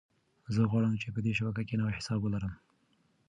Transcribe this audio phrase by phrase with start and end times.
[0.53, 2.53] زه غواړم چې په دې شبکه کې نوی حساب ولرم.